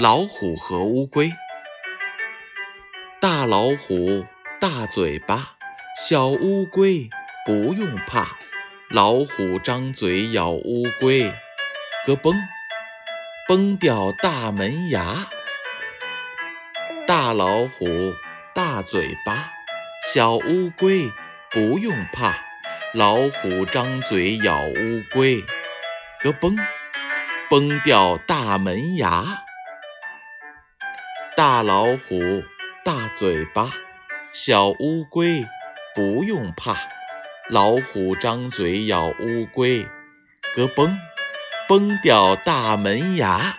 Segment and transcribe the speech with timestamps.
[0.00, 1.32] 老虎和乌龟。
[3.20, 4.24] 大老虎
[4.60, 5.56] 大嘴巴，
[6.08, 7.10] 小乌龟
[7.44, 8.38] 不用怕。
[8.90, 11.24] 老虎张嘴咬乌龟，
[12.06, 12.36] 咯嘣，
[13.48, 15.26] 崩掉大门牙。
[17.08, 18.14] 大老虎
[18.54, 19.50] 大嘴巴，
[20.14, 21.10] 小乌龟
[21.50, 22.38] 不用怕。
[22.94, 25.42] 老虎张嘴咬乌龟，
[26.22, 26.56] 咯嘣，
[27.50, 29.42] 崩掉大门牙。
[31.38, 32.42] 大老虎
[32.84, 33.70] 大嘴巴，
[34.32, 35.46] 小乌龟
[35.94, 36.76] 不用怕。
[37.48, 39.86] 老虎张嘴咬乌龟，
[40.56, 40.96] 咯嘣，
[41.68, 43.54] 崩掉大门牙。